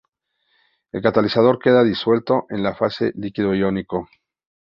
[0.93, 4.09] El catalizador queda disuelto en la fase líquido iónico.